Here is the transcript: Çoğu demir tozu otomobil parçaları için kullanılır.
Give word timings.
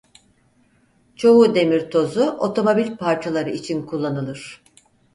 Çoğu 1.15 1.55
demir 1.55 1.91
tozu 1.91 2.23
otomobil 2.23 2.97
parçaları 2.97 3.49
için 3.49 3.85
kullanılır. 3.85 4.61